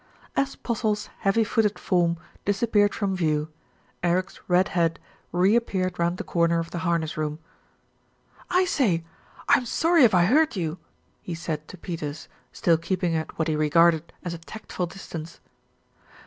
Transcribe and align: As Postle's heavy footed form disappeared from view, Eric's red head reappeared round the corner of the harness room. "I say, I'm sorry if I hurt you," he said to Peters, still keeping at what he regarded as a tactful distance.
As 0.35 0.55
Postle's 0.55 1.11
heavy 1.19 1.43
footed 1.43 1.77
form 1.77 2.17
disappeared 2.43 2.95
from 2.95 3.15
view, 3.15 3.49
Eric's 4.01 4.39
red 4.47 4.69
head 4.69 4.99
reappeared 5.31 5.99
round 5.99 6.17
the 6.17 6.23
corner 6.23 6.57
of 6.57 6.71
the 6.71 6.79
harness 6.79 7.17
room. 7.17 7.37
"I 8.49 8.65
say, 8.65 9.05
I'm 9.47 9.67
sorry 9.67 10.03
if 10.03 10.15
I 10.15 10.25
hurt 10.25 10.55
you," 10.55 10.79
he 11.21 11.35
said 11.35 11.67
to 11.67 11.77
Peters, 11.77 12.27
still 12.51 12.79
keeping 12.79 13.15
at 13.15 13.37
what 13.37 13.47
he 13.47 13.55
regarded 13.55 14.11
as 14.23 14.33
a 14.33 14.39
tactful 14.39 14.87
distance. 14.87 15.39